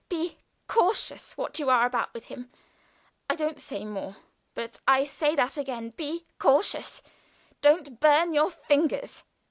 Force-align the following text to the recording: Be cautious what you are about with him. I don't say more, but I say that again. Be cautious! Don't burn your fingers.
Be 0.09 0.39
cautious 0.67 1.37
what 1.37 1.59
you 1.59 1.69
are 1.69 1.85
about 1.85 2.11
with 2.11 2.23
him. 2.25 2.49
I 3.29 3.35
don't 3.35 3.61
say 3.61 3.85
more, 3.85 4.17
but 4.55 4.79
I 4.87 5.03
say 5.03 5.35
that 5.35 5.57
again. 5.59 5.91
Be 5.91 6.25
cautious! 6.39 7.03
Don't 7.61 7.99
burn 7.99 8.33
your 8.33 8.49
fingers. 8.49 9.23